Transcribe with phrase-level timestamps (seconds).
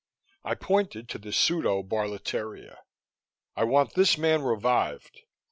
[0.43, 2.79] I pointed to the pseudo Barletteria.
[3.55, 5.21] "I want this man revived."